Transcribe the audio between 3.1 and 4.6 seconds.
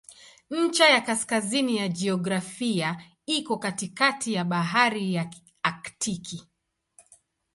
iko katikati ya